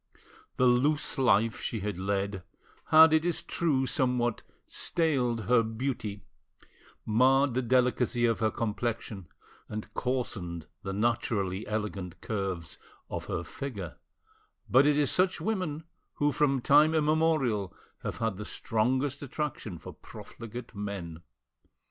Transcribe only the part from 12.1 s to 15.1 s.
curves of her figure; but it